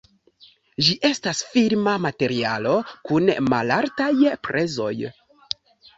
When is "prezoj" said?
4.49-4.93